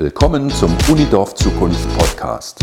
Willkommen 0.00 0.48
zum 0.48 0.76
Unidorf 0.88 1.34
Zukunft 1.34 1.98
Podcast, 1.98 2.60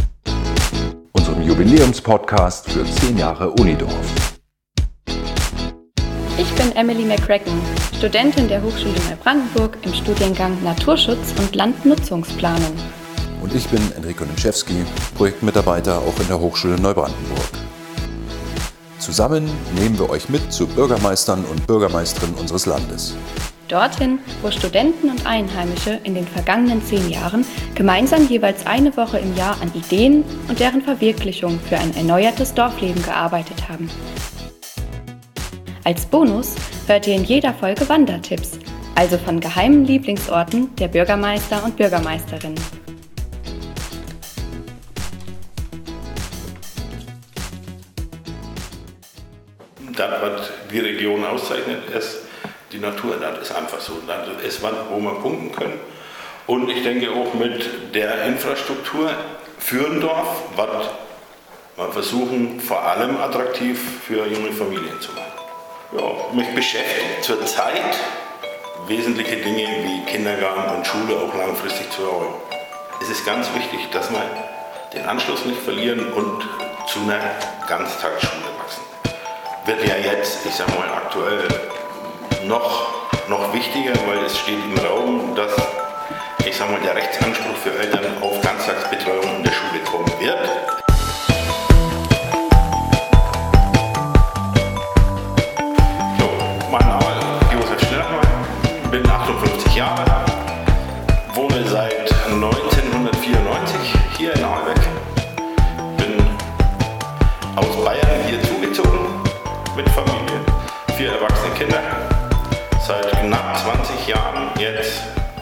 unserem 1.12 1.42
Jubiläumspodcast 1.42 2.70
für 2.70 2.86
10 2.86 3.18
Jahre 3.18 3.50
Unidorf. 3.50 4.40
Ich 6.38 6.50
bin 6.54 6.72
Emily 6.78 7.04
McCracken, 7.04 7.52
Studentin 7.98 8.48
der 8.48 8.64
Hochschule 8.64 8.96
Neubrandenburg 9.10 9.78
im 9.82 9.94
Studiengang 9.94 10.64
Naturschutz 10.64 11.34
und 11.38 11.54
Landnutzungsplanung. 11.54 12.74
Und 13.44 13.54
ich 13.54 13.68
bin 13.68 13.82
Enrico 13.98 14.24
Nimschewski, 14.24 14.86
Projektmitarbeiter 15.18 16.00
auch 16.00 16.18
in 16.22 16.30
der 16.30 16.40
Hochschule 16.40 16.80
Neubrandenburg. 16.80 17.50
Zusammen 19.00 19.50
nehmen 19.78 20.00
wir 20.00 20.10
euch 20.10 20.30
mit 20.30 20.54
zu 20.54 20.68
Bürgermeistern 20.68 21.44
und 21.44 21.68
Bürgermeisterinnen 21.68 22.36
unseres 22.36 22.66
Landes. 22.66 23.14
Dorthin, 23.68 24.20
wo 24.42 24.52
Studenten 24.52 25.10
und 25.10 25.26
Einheimische 25.26 26.00
in 26.04 26.16
den 26.16 26.28
vergangenen 26.28 26.84
zehn 26.84 27.10
Jahren 27.10 27.46
gemeinsam 27.76 28.28
jeweils 28.28 28.66
eine 28.66 28.96
Woche 28.96 29.18
im 29.20 29.36
Jahr 29.36 29.58
an 29.62 29.72
Ideen 29.74 30.24
und 30.48 30.60
deren 30.60 30.82
Verwirklichung 30.82 31.60
für 31.60 31.78
ein 31.78 31.96
erneuertes 31.96 32.54
Dorfleben 32.54 33.04
gearbeitet 33.04 33.68
haben. 33.70 33.90
Als 35.84 36.06
Bonus 36.06 36.56
hört 36.88 37.06
ihr 37.08 37.16
in 37.16 37.26
jeder 37.26 37.54
Folge 37.54 37.88
Wandertipps, 37.88 38.60
also 38.96 39.18
von 39.18 39.40
geheimen 39.40 39.86
Lieblingsorten 39.86 40.76
der 40.78 40.88
Bürgermeister 40.88 41.64
und 41.64 41.78
Bürgermeisterinnen. 41.78 42.60
Das, 49.96 50.22
was 50.22 50.52
die 50.72 50.80
Region 50.80 51.24
auszeichnet, 51.24 51.90
ist, 51.98 52.25
die 52.76 52.82
Natur, 52.82 53.16
das 53.20 53.50
ist 53.50 53.56
einfach 53.56 53.80
so. 53.80 53.94
Das 54.06 54.28
ist 54.44 54.62
wo 54.62 55.00
wir 55.00 55.16
punkten 55.22 55.52
können. 55.52 55.80
Und 56.48 56.70
ich 56.70 56.84
denke 56.84 57.10
auch 57.12 57.34
mit 57.34 57.96
der 57.96 58.26
Infrastruktur 58.26 59.12
für 59.58 59.88
ein 59.88 60.02
Dorf, 60.02 60.44
was 60.56 60.90
wir 61.78 61.92
versuchen 61.92 62.60
vor 62.60 62.84
allem 62.84 63.18
attraktiv 63.18 63.80
für 64.08 64.26
junge 64.28 64.52
Familien 64.52 65.00
zu 65.02 65.12
machen. 65.12 65.26
Ja, 65.98 66.36
mich 66.36 66.48
beschäftigt 66.54 67.24
zurzeit 67.24 67.98
wesentliche 68.88 69.38
Dinge 69.38 69.68
wie 69.84 70.12
Kindergarten 70.12 70.76
und 70.76 70.88
Schule 70.88 71.18
auch 71.18 71.34
langfristig 71.34 71.90
zu 71.92 72.04
erholen. 72.04 72.34
Es 73.02 73.10
ist 73.10 73.26
ganz 73.26 73.48
wichtig, 73.56 73.90
dass 73.92 74.10
wir 74.12 74.22
den 74.94 75.06
Anschluss 75.06 75.46
nicht 75.46 75.62
verlieren 75.62 76.14
und 76.14 76.48
zu 76.88 77.00
einer 77.00 77.20
Ganztagsschule 77.68 78.44
wachsen. 78.60 78.84
Wird 79.66 79.88
ja 79.88 79.98
jetzt, 79.98 80.46
ich 80.46 80.54
sag 80.54 80.68
mal, 80.78 80.88
aktuell 80.88 81.48
noch, 82.48 82.88
noch 83.30 83.54
wichtiger, 83.54 83.94
weil 84.08 84.26
es 84.26 84.38
steht 84.38 84.60
im 84.64 84.78
Raum, 84.78 85.36
dass 85.36 85.52
ich 86.46 86.56
sag 86.56 86.70
mal, 86.70 86.80
der 86.80 86.96
Rechtsanspruch 86.96 87.56
für 87.64 87.78
Eltern 87.78 88.06
auf 88.22 88.40
Ganztagsbetreuung 88.42 89.38
in 89.38 89.44
der 89.44 89.52
Schule 89.52 89.82
kommen 89.84 90.12
wird. 90.20 90.38
So, 96.20 96.30
mein 96.72 96.88
Name 96.88 97.06
ist 97.42 97.54
Josef 97.54 97.88
Schnellmann, 97.88 98.92
bin 98.92 99.10
58 99.10 99.76
Jahre, 99.76 100.06
wohne 101.34 101.68
seit 101.68 102.12
1994 102.28 103.94
hier 104.18 104.36
in 104.36 104.44
Aalbeck, 104.44 104.82
bin 105.98 106.24
aus 107.56 107.84
Bayern 107.84 108.24
hier 108.28 108.42
zugezogen 108.44 109.08
mit 109.76 109.90
Familie, 109.90 110.42
vier 110.96 111.14
erwachsene 111.14 111.54
Kinder 111.56 112.15
seit 112.88 113.10
knapp 113.12 113.58
20 113.58 114.08
Jahren 114.08 114.52
jetzt 114.60 115.02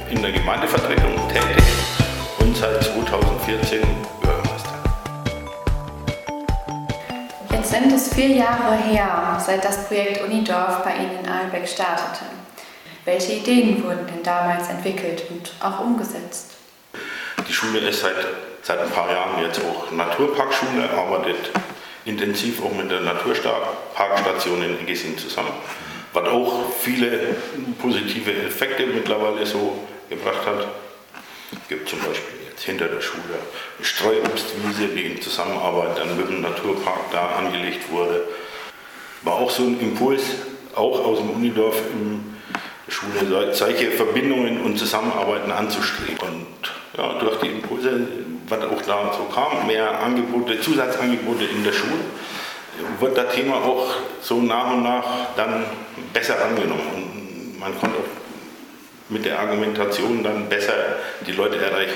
in 0.09 0.22
der 0.22 0.31
Gemeindevertretung 0.31 1.13
tätig 1.27 1.63
und 2.39 2.55
seit 2.55 2.81
2014 2.81 3.81
Bürgermeister. 4.22 4.69
Jetzt 7.52 7.69
sind 7.69 7.91
es 7.91 8.13
vier 8.13 8.30
Jahre 8.30 8.78
her, 8.78 9.41
seit 9.45 9.66
das 9.66 9.88
Projekt 9.88 10.23
Unidorf 10.23 10.85
bei 10.85 10.95
Ihnen 10.95 11.19
in 11.22 11.29
Aalbeck 11.29 11.68
startete. 11.68 12.23
Welche 13.03 13.34
Ideen 13.34 13.84
wurden 13.84 14.07
denn 14.07 14.23
damals 14.23 14.69
entwickelt 14.69 15.23
und 15.29 15.51
auch 15.59 15.81
umgesetzt? 15.81 16.51
Die 17.45 17.53
Schule 17.53 17.79
ist 17.79 18.00
seit, 18.00 18.16
seit 18.62 18.79
ein 18.79 18.89
paar 18.89 19.12
Jahren 19.12 19.44
jetzt 19.44 19.59
auch 19.59 19.91
Naturparkschule, 19.91 20.89
arbeitet 20.89 21.51
intensiv 22.06 22.63
auch 22.63 22.72
mit 22.72 22.89
der 22.89 23.01
Naturparkstation 23.01 24.63
in 24.63 24.79
Eggesin 24.79 25.18
zusammen 25.18 25.51
was 26.13 26.28
auch 26.29 26.72
viele 26.79 27.35
positive 27.81 28.31
Effekte 28.31 28.85
mittlerweile 28.85 29.46
so 29.46 29.79
gebracht 30.09 30.46
hat. 30.46 30.68
Gibt 31.68 31.90
zum 31.90 32.00
Beispiel 32.00 32.40
jetzt 32.50 32.63
hinter 32.63 32.88
der 32.88 33.01
Schule 33.01 33.24
eine 33.78 33.85
Streuobstwiese, 33.85 34.88
die 34.96 35.03
in 35.03 35.22
Zusammenarbeit 35.22 35.97
dann 35.97 36.18
mit 36.18 36.28
dem 36.28 36.41
Naturpark 36.41 37.12
da 37.12 37.35
angelegt 37.38 37.91
wurde. 37.91 38.24
War 39.24 39.35
auch 39.35 39.50
so 39.50 39.63
ein 39.63 39.79
Impuls, 39.79 40.24
auch 40.75 41.03
aus 41.03 41.19
dem 41.19 41.31
Unidorf 41.31 41.79
in 41.94 42.35
der 42.88 42.91
Schule, 42.91 43.53
solche 43.53 43.91
Verbindungen 43.91 44.62
und 44.62 44.78
Zusammenarbeiten 44.78 45.51
anzustreben. 45.51 46.18
Und 46.19 46.72
ja, 46.97 47.18
durch 47.19 47.40
die 47.40 47.47
Impulse, 47.47 48.07
was 48.47 48.63
auch 48.63 48.81
da 48.81 49.13
so 49.13 49.24
kam, 49.34 49.66
mehr 49.68 50.00
Angebote, 50.00 50.59
Zusatzangebote 50.59 51.45
in 51.45 51.63
der 51.63 51.74
Schule, 51.74 52.03
wird 52.99 53.17
das 53.17 53.33
Thema 53.33 53.55
auch 53.55 53.88
so 54.21 54.41
nach 54.41 54.71
und 54.71 54.83
nach 54.83 55.05
dann 55.35 55.66
besser 56.13 56.35
angenommen. 56.44 56.81
Und 56.95 57.59
man 57.59 57.77
konnte 57.79 57.97
mit 59.09 59.25
der 59.25 59.39
Argumentation 59.39 60.23
dann 60.23 60.47
besser 60.49 60.73
die 61.25 61.31
Leute 61.31 61.57
erreichen. 61.57 61.94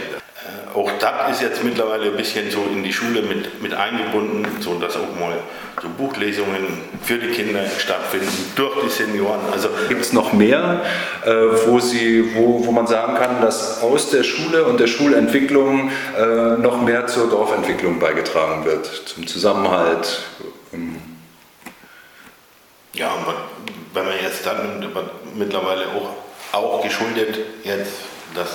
Äh, 0.48 0.78
auch 0.78 0.92
das 1.00 1.38
ist 1.38 1.42
jetzt 1.42 1.64
mittlerweile 1.64 2.06
ein 2.06 2.18
bisschen 2.18 2.50
so 2.52 2.64
in 2.72 2.84
die 2.84 2.94
Schule 2.94 3.22
mit, 3.22 3.62
mit 3.62 3.74
eingebunden, 3.74 4.46
so 4.60 4.76
dass 4.76 4.96
auch 4.96 5.20
mal 5.20 5.38
so 5.82 5.88
Buchlesungen 5.90 6.66
für 7.04 7.18
die 7.18 7.28
Kinder 7.28 7.62
stattfinden, 7.78 8.52
durch 8.56 8.84
die 8.84 8.90
Senioren. 8.90 9.42
Also 9.52 9.70
gibt 9.90 10.02
es 10.02 10.14
noch 10.14 10.34
mehr, 10.34 10.82
äh, 11.26 11.32
wo, 11.66 11.80
Sie, 11.80 12.36
wo, 12.36 12.66
wo 12.66 12.72
man 12.72 12.88
sagen 12.88 13.16
kann, 13.16 13.42
dass 13.42 13.82
aus 13.82 14.10
der 14.10 14.24
Schule 14.24 14.66
und 14.66 14.80
der 14.80 14.88
Schulentwicklung 14.88 15.92
äh, 16.18 16.58
noch 16.62 16.82
mehr 16.82 17.08
zur 17.08 17.30
Dorfentwicklung 17.30 18.00
beigetragen 18.00 18.66
wird, 18.66 18.86
zum 18.86 19.28
Zusammenhalt, 19.28 20.22
ja, 22.94 23.16
wenn 23.94 24.06
man 24.06 24.16
jetzt 24.22 24.46
dann 24.46 24.86
mittlerweile 25.36 25.86
auch, 25.88 26.16
auch 26.54 26.84
geschuldet 26.84 27.38
jetzt, 27.64 27.94
dass 28.34 28.50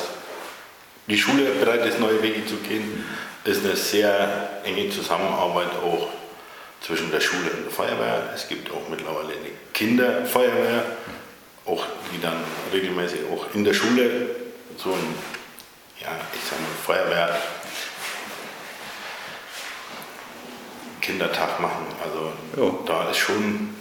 die 1.09 1.19
Schule 1.19 1.45
bereit 1.45 1.85
ist, 1.87 2.01
neue 2.01 2.23
Wege 2.23 2.47
zu 2.47 2.57
gehen, 2.57 3.05
ist 3.45 3.65
eine 3.65 3.77
sehr 3.77 4.51
enge 4.65 4.91
Zusammenarbeit 4.91 5.71
auch 5.85 6.09
zwischen 6.81 7.11
der 7.11 7.21
Schule 7.21 7.51
und 7.51 7.65
der 7.65 7.73
Feuerwehr. 7.73 8.31
Es 8.35 8.49
gibt 8.49 8.71
auch 8.71 8.89
mittlerweile 8.89 9.29
eine 9.29 9.51
Kinderfeuerwehr, 9.73 10.85
auch 11.67 11.87
die 12.13 12.21
dann 12.21 12.43
regelmäßig 12.73 13.21
auch 13.33 13.47
in 13.55 13.65
der 13.65 13.75
Schule 13.75 14.31
so 14.77 14.91
ein, 14.91 15.15
ja, 16.01 16.09
ich 16.35 16.49
sage 16.49 16.63
mal, 16.63 16.69
Feuerwehr 16.85 17.37
Kindertag 21.03 21.61
machen. 21.61 21.85
Also 22.03 22.33
ja. 22.57 22.73
da 22.87 23.11
ist 23.11 23.19
schon 23.19 23.75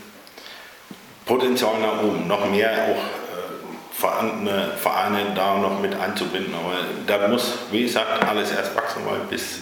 Potenzial 1.25 1.79
nach 1.79 2.03
oben, 2.03 2.27
noch 2.27 2.49
mehr 2.49 2.71
auch 2.71 2.97
äh, 2.97 4.77
Vereine 4.77 5.27
da 5.35 5.57
noch 5.57 5.79
mit 5.79 5.95
einzubinden. 5.95 6.53
Aber 6.53 6.75
da 7.07 7.27
muss, 7.29 7.53
wie 7.71 7.83
gesagt, 7.83 8.27
alles 8.27 8.51
erst 8.51 8.75
wachsen, 8.75 9.03
weil 9.05 9.19
bis 9.29 9.59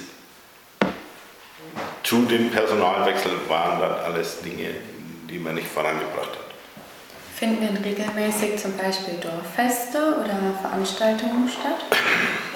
zu 2.03 2.23
dem 2.23 2.49
Personalwechsel 2.49 3.31
waren 3.47 3.79
das 3.79 4.03
alles 4.05 4.41
Dinge, 4.41 4.69
die 5.29 5.37
man 5.37 5.55
nicht 5.55 5.67
vorangebracht 5.67 6.31
hat. 6.31 6.49
Finden 7.35 7.61
denn 7.61 7.83
regelmäßig 7.83 8.57
zum 8.57 8.75
Beispiel 8.75 9.15
Dorffeste 9.21 9.97
oder 9.97 10.55
Veranstaltungen 10.61 11.47
statt? 11.47 11.85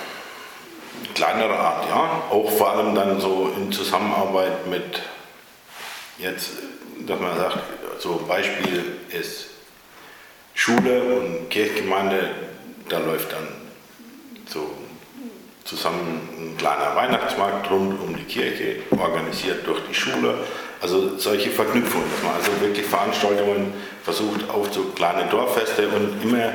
kleinere 1.13 1.57
Art, 1.57 1.87
ja. 1.89 2.23
Auch 2.29 2.49
vor 2.51 2.71
allem 2.71 2.95
dann 2.95 3.19
so 3.19 3.51
in 3.57 3.71
Zusammenarbeit 3.71 4.67
mit 4.67 5.01
jetzt, 6.17 6.51
dass 7.07 7.19
man 7.19 7.37
sagt, 7.37 7.59
so 7.99 8.23
Beispiel 8.27 8.83
ist 9.09 9.47
Schule 10.53 11.03
und 11.03 11.49
Kirchgemeinde, 11.49 12.31
da 12.89 12.99
läuft 12.99 13.31
dann 13.31 13.47
so 14.47 14.71
zusammen 15.63 16.29
ein 16.37 16.57
kleiner 16.57 16.95
Weihnachtsmarkt 16.95 17.69
rund 17.71 17.99
um 18.01 18.15
die 18.15 18.23
Kirche, 18.23 18.77
organisiert 18.91 19.65
durch 19.65 19.81
die 19.89 19.95
Schule. 19.95 20.35
Also 20.81 21.17
solche 21.17 21.49
Verknüpfungen, 21.49 22.07
dass 22.11 22.23
man 22.23 22.33
also 22.35 22.51
wirklich 22.59 22.85
Veranstaltungen 22.85 23.73
versucht 24.03 24.49
auf 24.49 24.73
so 24.73 24.83
kleine 24.95 25.29
Dorffeste 25.29 25.87
und 25.87 26.21
immer 26.23 26.51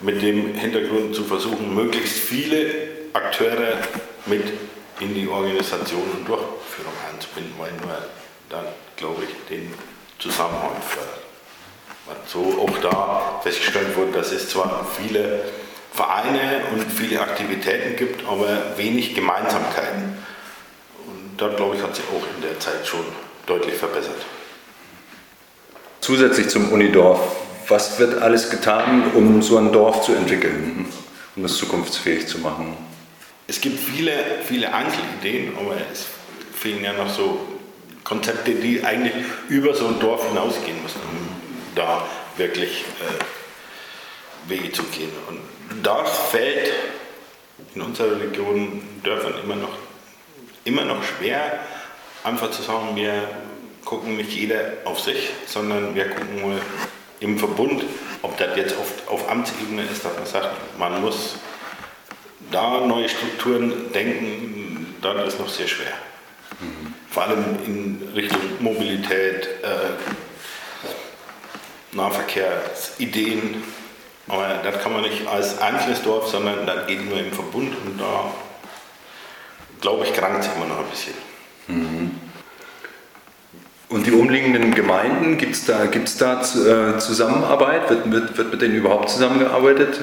mit 0.00 0.20
dem 0.20 0.54
Hintergrund 0.54 1.14
zu 1.14 1.24
versuchen, 1.24 1.74
möglichst 1.74 2.18
viele 2.18 2.87
Akteure 3.18 3.78
mit 4.26 4.44
in 5.00 5.14
die 5.14 5.28
Organisation 5.28 6.02
und 6.02 6.26
Durchführung 6.26 6.92
einzubinden, 7.10 7.52
weil 7.58 7.72
nur 7.72 7.98
dann, 8.48 8.64
glaube 8.96 9.24
ich, 9.24 9.48
den 9.48 9.72
Zusammenhang 10.18 10.76
fördert. 10.86 11.20
Was 12.06 12.32
so 12.32 12.66
auch 12.66 12.78
da 12.78 13.40
festgestellt 13.42 13.96
wurde, 13.96 14.12
dass 14.12 14.32
es 14.32 14.48
zwar 14.48 14.86
viele 14.98 15.40
Vereine 15.92 16.62
und 16.72 16.90
viele 16.90 17.20
Aktivitäten 17.20 17.96
gibt, 17.96 18.26
aber 18.26 18.76
wenig 18.76 19.14
Gemeinsamkeiten. 19.14 20.18
Und 21.06 21.36
dort, 21.36 21.56
glaube 21.56 21.76
ich, 21.76 21.82
hat 21.82 21.94
sich 21.94 22.04
auch 22.06 22.36
in 22.36 22.42
der 22.42 22.58
Zeit 22.58 22.86
schon 22.86 23.04
deutlich 23.46 23.74
verbessert. 23.74 24.24
Zusätzlich 26.00 26.48
zum 26.48 26.72
Unidorf, 26.72 27.20
was 27.68 27.98
wird 27.98 28.22
alles 28.22 28.48
getan, 28.48 29.12
um 29.14 29.42
so 29.42 29.58
ein 29.58 29.72
Dorf 29.72 30.02
zu 30.02 30.14
entwickeln, 30.14 30.86
um 31.36 31.44
es 31.44 31.58
zukunftsfähig 31.58 32.26
zu 32.26 32.38
machen? 32.38 32.87
Es 33.50 33.62
gibt 33.62 33.80
viele, 33.80 34.12
viele 34.44 34.74
Einzelideen, 34.74 35.56
aber 35.56 35.74
es 35.90 36.06
fehlen 36.54 36.84
ja 36.84 36.92
noch 36.92 37.08
so 37.08 37.48
Konzepte, 38.04 38.52
die 38.52 38.84
eigentlich 38.84 39.14
über 39.48 39.74
so 39.74 39.86
ein 39.86 39.98
Dorf 40.00 40.28
hinausgehen 40.28 40.82
müssen, 40.82 41.00
um 41.00 41.28
da 41.74 42.06
wirklich 42.36 42.84
äh, 43.00 44.50
Wege 44.50 44.70
zu 44.70 44.82
gehen. 44.82 45.10
Und 45.28 45.40
das 45.82 46.10
fällt 46.30 46.74
in 47.74 47.80
unserer 47.80 48.20
Region 48.20 48.82
Dörfern 49.02 49.32
immer 49.42 49.56
noch, 49.56 49.78
immer 50.64 50.84
noch 50.84 51.02
schwer, 51.02 51.58
einfach 52.24 52.50
zu 52.50 52.60
sagen, 52.60 52.96
wir 52.96 53.30
gucken 53.86 54.18
nicht 54.18 54.32
jeder 54.32 54.72
auf 54.84 55.00
sich, 55.00 55.30
sondern 55.46 55.94
wir 55.94 56.10
gucken 56.10 56.42
mal 56.42 56.60
im 57.20 57.38
Verbund, 57.38 57.82
ob 58.20 58.36
das 58.36 58.54
jetzt 58.58 58.76
auf, 58.76 59.08
auf 59.08 59.30
Amtsebene 59.30 59.84
ist, 59.90 60.04
dass 60.04 60.14
man 60.14 60.26
sagt, 60.26 60.50
man 60.78 61.00
muss 61.00 61.36
da 62.50 62.80
neue 62.86 63.08
Strukturen 63.08 63.92
denken, 63.92 64.94
dann 65.02 65.18
ist 65.18 65.38
noch 65.38 65.48
sehr 65.48 65.68
schwer. 65.68 65.92
Mhm. 66.60 66.94
Vor 67.10 67.24
allem 67.24 67.44
in 67.64 68.08
Richtung 68.14 68.40
Mobilität, 68.60 69.48
äh, 69.62 69.96
Nahverkehrsideen. 71.92 73.62
Aber 74.28 74.60
das 74.62 74.82
kann 74.82 74.92
man 74.92 75.02
nicht 75.02 75.26
als 75.26 75.58
einzelnes 75.60 76.02
Dorf, 76.02 76.28
sondern 76.28 76.66
das 76.66 76.86
geht 76.86 77.08
nur 77.08 77.18
im 77.18 77.32
Verbund 77.32 77.74
und 77.84 77.98
da, 77.98 78.30
glaube 79.80 80.04
ich, 80.04 80.12
krankt 80.12 80.44
es 80.44 80.50
immer 80.54 80.66
noch 80.66 80.80
ein 80.80 80.90
bisschen. 80.90 81.14
Mhm. 81.68 82.20
Und 83.88 84.06
die 84.06 84.12
umliegenden 84.12 84.74
Gemeinden, 84.74 85.38
gibt 85.38 85.54
es 85.54 85.64
da, 85.64 85.86
gibt's 85.86 86.18
da 86.18 86.42
äh, 86.42 86.98
Zusammenarbeit? 86.98 87.88
Wird, 87.88 88.12
wird, 88.12 88.36
wird 88.36 88.50
mit 88.52 88.60
denen 88.60 88.74
überhaupt 88.74 89.08
zusammengearbeitet? 89.08 90.00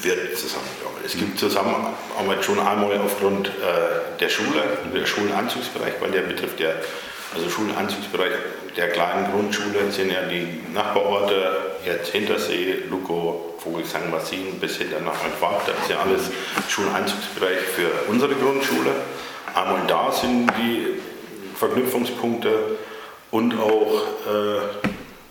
Wird 0.00 0.38
zusammengearbeitet. 0.38 1.04
Es 1.04 1.16
gibt 1.16 1.38
Zusammenarbeit 1.38 2.44
schon 2.44 2.58
einmal 2.58 2.98
aufgrund 2.98 3.48
äh, 3.48 4.18
der 4.18 4.28
Schule, 4.28 4.62
der 4.94 5.06
Schulanzugsbereich, 5.06 5.94
weil 6.00 6.10
der 6.10 6.22
betrifft 6.22 6.58
ja, 6.60 6.70
also 7.34 7.48
Schulanzugsbereich 7.50 8.32
der 8.76 8.88
kleinen 8.88 9.30
Grundschule 9.30 9.90
sind 9.90 10.10
ja 10.10 10.22
die 10.22 10.60
Nachbarorte, 10.72 11.74
jetzt 11.84 12.10
Hintersee, 12.10 12.84
Luko, 12.88 13.54
Vogelsang, 13.58 14.10
Massin 14.10 14.58
bis 14.60 14.78
hinter 14.78 15.00
nach 15.00 15.22
Entwarp. 15.24 15.66
Das 15.66 15.76
ist 15.82 15.90
ja 15.90 16.00
alles 16.00 16.30
Schuleinzugsbereich 16.68 17.58
für 17.58 17.90
unsere 18.08 18.34
Grundschule. 18.34 18.92
Einmal 19.54 19.82
da 19.86 20.10
sind 20.10 20.50
die 20.58 21.00
Verknüpfungspunkte 21.54 22.78
und 23.30 23.58
auch 23.58 24.02
äh, 24.26 24.60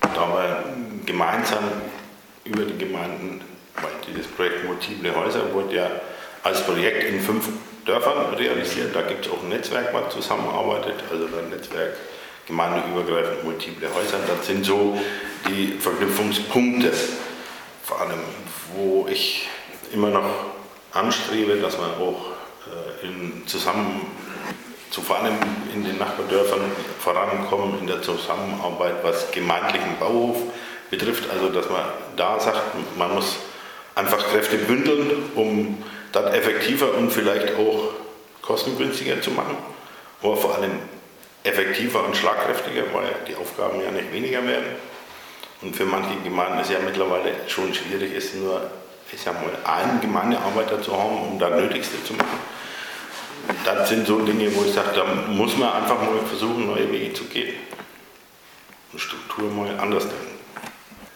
da 0.02 0.28
wir 0.28 0.63
gemeinsam 1.06 1.63
über 2.46 2.63
die 2.63 2.78
Gemeinden, 2.78 3.42
weil 3.76 3.92
dieses 4.08 4.28
Projekt 4.28 4.66
Multiple 4.66 5.16
Häuser 5.16 5.54
wurde 5.54 5.76
ja 5.76 5.92
als 6.44 6.62
Projekt 6.66 7.04
in 7.04 7.20
fünf 7.20 7.48
Dörfern 7.86 8.34
realisiert. 8.36 8.96
Da 8.96 9.02
gibt 9.02 9.26
es 9.26 9.32
auch 9.32 9.42
ein 9.44 9.50
Netzwerk, 9.50 9.94
was 9.94 10.14
zusammenarbeitet, 10.14 10.96
also 11.12 11.26
ein 11.26 11.50
Netzwerk 11.50 11.96
gemeindeübergreifend 12.48 13.44
multiple 13.44 13.88
Häuser. 13.94 14.18
Das 14.28 14.46
sind 14.46 14.66
so 14.66 14.98
die 15.48 15.78
Verknüpfungspunkte, 15.80 16.92
vor 17.84 18.02
allem, 18.02 18.20
wo 18.76 19.08
ich 19.10 19.48
immer 19.94 20.10
noch 20.10 20.30
anstrebe, 20.92 21.58
dass 21.58 21.78
man 21.78 21.92
auch 21.92 22.26
äh, 22.68 23.08
in 23.08 23.44
zusammen 23.48 24.02
zu 24.90 25.02
vor 25.02 25.20
allem 25.20 25.36
in 25.74 25.86
den 25.86 25.98
Nachbardörfern 25.98 26.60
vorankommen 27.00 27.80
in 27.80 27.88
der 27.88 28.02
Zusammenarbeit, 28.02 28.96
was 29.04 29.32
gemeindlichen 29.32 29.98
Bauhof 29.98 30.36
betrifft. 30.90 31.30
Also 31.32 31.50
dass 31.50 31.70
man 31.70 31.86
da 32.18 32.38
sagt, 32.38 32.62
man 32.98 33.16
muss 33.16 33.38
einfach 33.96 34.20
Kräfte 34.30 34.58
bündeln, 34.58 35.32
um 35.36 35.84
das 36.12 36.34
effektiver 36.34 36.94
und 36.94 37.12
vielleicht 37.12 37.56
auch 37.56 37.92
kostengünstiger 38.42 39.22
zu 39.22 39.32
machen, 39.32 39.58
aber 40.22 40.38
vor 40.38 40.56
allem 40.56 40.74
effektiver 41.44 42.04
und 42.04 42.16
schlagkräftiger, 42.16 42.84
weil 42.94 43.10
die 43.28 43.36
Aufgaben 43.36 43.82
ja 43.82 43.92
nicht 43.92 44.14
weniger 44.14 44.46
werden. 44.46 44.76
Und 45.62 45.76
für 45.76 45.86
manche 45.86 46.16
Gemeinden 46.24 46.60
ist 46.60 46.72
ja 46.72 46.80
mittlerweile 46.84 47.34
schon 47.48 47.74
schwierig, 47.74 48.14
ist 48.14 48.36
nur 48.36 48.62
ich 49.14 49.22
sag 49.22 49.34
mal, 49.34 49.52
einen 49.66 50.00
Gemeindearbeiter 50.00 50.82
zu 50.82 50.98
haben, 50.98 51.32
um 51.32 51.40
das 51.40 51.52
Nötigste 51.52 52.02
zu 52.06 52.14
machen 52.14 52.40
das 53.64 53.90
sind 53.90 54.08
so 54.08 54.20
Dinge, 54.20 54.54
wo 54.56 54.64
ich 54.64 54.74
sage, 54.74 54.90
da 54.96 55.04
muss 55.32 55.58
man 55.58 55.72
einfach 55.74 56.00
mal 56.02 56.20
versuchen, 56.28 56.68
neue 56.68 56.92
Wege 56.92 57.14
zu 57.14 57.26
gehen. 57.26 57.56
Und 58.92 59.00
Struktur 59.00 59.50
mal 59.50 59.78
anders 59.80 60.04
denken. 60.04 60.41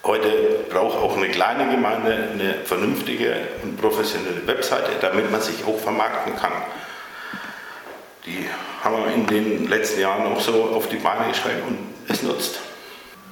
Heute 0.06 0.66
braucht 0.70 1.00
auch 1.00 1.18
eine 1.18 1.30
kleine 1.30 1.68
Gemeinde 1.72 2.30
eine 2.32 2.54
vernünftige 2.64 3.36
und 3.64 3.82
professionelle 3.82 4.46
Webseite, 4.46 4.92
damit 5.02 5.32
man 5.32 5.42
sich 5.42 5.66
auch 5.66 5.80
vermarkten 5.80 6.36
kann. 6.36 6.52
Die 8.28 8.48
haben 8.84 8.98
wir 8.98 9.12
in 9.12 9.26
den 9.26 9.68
letzten 9.68 10.02
Jahren 10.02 10.32
auch 10.32 10.40
so 10.40 10.66
auf 10.76 10.88
die 10.90 10.98
Beine 10.98 11.30
gestellt 11.30 11.64
und 11.68 11.80
es 12.08 12.22
nutzt. 12.22 12.60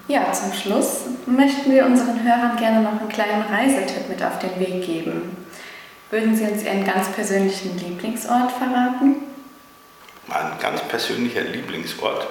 Ja, 0.07 0.31
zum 0.33 0.51
Schluss 0.51 1.01
möchten 1.27 1.71
wir 1.71 1.85
unseren 1.85 2.23
Hörern 2.23 2.57
gerne 2.57 2.81
noch 2.81 2.99
einen 2.99 3.09
kleinen 3.09 3.43
Reisetipp 3.43 4.09
mit 4.09 4.23
auf 4.23 4.39
den 4.39 4.59
Weg 4.59 4.83
geben. 4.83 5.45
Würden 6.09 6.35
Sie 6.35 6.43
uns 6.43 6.63
Ihren 6.63 6.85
ganz 6.85 7.11
persönlichen 7.11 7.77
Lieblingsort 7.77 8.51
verraten? 8.51 9.17
Mein 10.25 10.57
ganz 10.59 10.81
persönlicher 10.81 11.41
Lieblingsort 11.41 12.27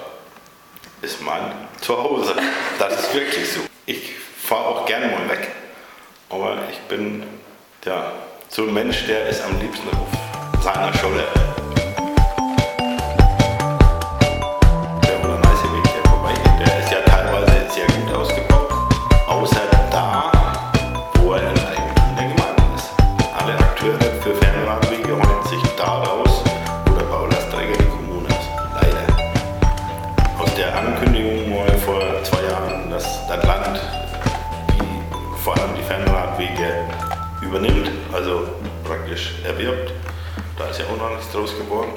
ist 1.00 1.22
mein 1.22 1.52
Zuhause. 1.80 2.34
Das 2.78 3.00
ist 3.00 3.14
wirklich 3.14 3.52
so. 3.52 3.71
Fahre 4.52 4.66
auch 4.66 4.84
gerne 4.84 5.06
mal 5.06 5.30
weg, 5.30 5.48
aber 6.28 6.58
ich 6.70 6.78
bin 6.80 7.22
ja, 7.86 8.12
so 8.50 8.64
ein 8.64 8.74
Mensch, 8.74 9.06
der 9.06 9.26
ist 9.26 9.42
am 9.42 9.58
liebsten 9.58 9.88
auf 9.88 10.62
seiner 10.62 10.92
Scholle. 10.92 11.51
Übernimmt, 37.52 37.90
also 38.12 38.48
praktisch 38.82 39.34
erwirbt. 39.44 39.92
Da 40.58 40.68
ist 40.68 40.80
ja 40.80 40.86
auch 40.86 40.96
noch 40.96 41.10
nichts 41.10 41.30
draus 41.30 41.50
geworden. 41.58 41.90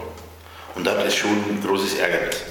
Und 0.76 0.86
das 0.86 1.06
ist 1.06 1.16
schon 1.16 1.32
ein 1.32 1.62
großes 1.66 1.98
Ärgernis. 1.98 2.44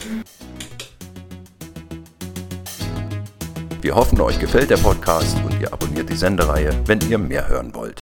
Wir 3.83 3.95
hoffen, 3.95 4.19
euch 4.23 4.39
gefällt 4.39 4.71
der 4.71 4.79
Podcast 4.79 5.37
und 5.45 5.61
ihr 5.61 5.71
abonniert 5.71 6.09
die 6.09 6.17
Sendereihe, 6.17 6.71
wenn 6.87 7.01
ihr 7.11 7.19
mehr 7.19 7.47
hören 7.47 7.75
wollt. 7.75 8.04